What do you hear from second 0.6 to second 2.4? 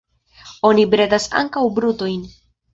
Oni bredas ankaŭ brutojn.